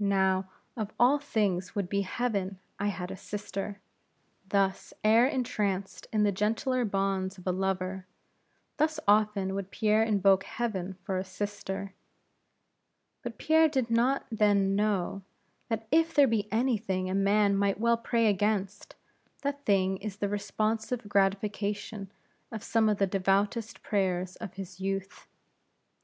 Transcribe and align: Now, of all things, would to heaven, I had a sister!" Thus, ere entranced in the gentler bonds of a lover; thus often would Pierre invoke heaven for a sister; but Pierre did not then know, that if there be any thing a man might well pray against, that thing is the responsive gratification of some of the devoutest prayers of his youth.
Now, 0.00 0.50
of 0.76 0.90
all 0.98 1.20
things, 1.20 1.76
would 1.76 1.88
to 1.92 2.02
heaven, 2.02 2.58
I 2.80 2.88
had 2.88 3.12
a 3.12 3.16
sister!" 3.16 3.78
Thus, 4.48 4.92
ere 5.04 5.28
entranced 5.28 6.08
in 6.12 6.24
the 6.24 6.32
gentler 6.32 6.84
bonds 6.84 7.38
of 7.38 7.46
a 7.46 7.52
lover; 7.52 8.04
thus 8.78 8.98
often 9.06 9.54
would 9.54 9.70
Pierre 9.70 10.02
invoke 10.02 10.42
heaven 10.42 10.96
for 11.04 11.16
a 11.16 11.22
sister; 11.22 11.94
but 13.22 13.38
Pierre 13.38 13.68
did 13.68 13.88
not 13.88 14.26
then 14.32 14.74
know, 14.74 15.22
that 15.68 15.86
if 15.92 16.12
there 16.12 16.26
be 16.26 16.48
any 16.50 16.76
thing 16.76 17.08
a 17.08 17.14
man 17.14 17.54
might 17.54 17.78
well 17.78 17.96
pray 17.98 18.26
against, 18.26 18.96
that 19.42 19.64
thing 19.64 19.98
is 19.98 20.16
the 20.16 20.28
responsive 20.28 21.08
gratification 21.08 22.10
of 22.50 22.64
some 22.64 22.88
of 22.88 22.98
the 22.98 23.06
devoutest 23.06 23.84
prayers 23.84 24.34
of 24.34 24.54
his 24.54 24.80
youth. 24.80 25.28